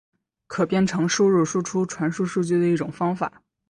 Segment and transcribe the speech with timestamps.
[0.47, 3.43] 可编程输入输出传输数据的一种方法。